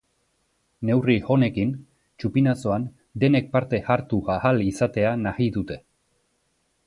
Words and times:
Neurri 0.89 1.17
honekin, 1.33 1.73
txupinazoan 2.23 2.87
denek 3.25 3.53
parte 3.57 3.81
hartu 3.91 4.21
ahal 4.37 4.63
izatea 4.71 5.15
nahi 5.27 5.51
dute. 5.59 5.81